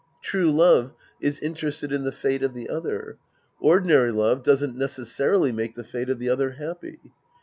[0.23, 3.19] True love is interested in the fate of the other.
[3.59, 6.97] Ordinary love doesn't necessarily make the fate of the other happy.